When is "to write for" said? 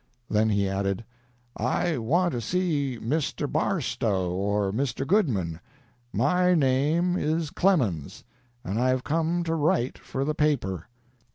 9.43-10.25